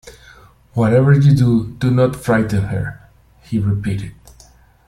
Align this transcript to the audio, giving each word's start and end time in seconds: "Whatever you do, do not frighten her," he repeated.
"Whatever 0.73 1.13
you 1.13 1.35
do, 1.35 1.75
do 1.77 1.91
not 1.91 2.15
frighten 2.15 2.63
her," 2.69 3.07
he 3.43 3.59
repeated. 3.59 4.15